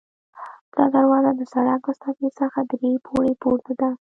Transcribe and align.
دا 0.75 0.83
دروازه 0.95 1.31
د 1.35 1.41
سړک 1.53 1.81
له 1.87 1.93
سطحې 2.01 2.29
څخه 2.39 2.59
درې 2.71 2.91
پوړۍ 3.05 3.33
پورته 3.41 3.71
ده. 3.79 3.89